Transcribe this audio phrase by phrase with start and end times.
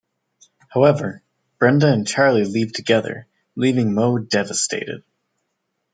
[0.69, 1.21] However,
[1.59, 5.03] Brenda and Charlie leave together, leaving Mo devastated.